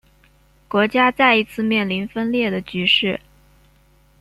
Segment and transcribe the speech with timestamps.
[0.67, 3.21] 国家再一次面临分裂的局势。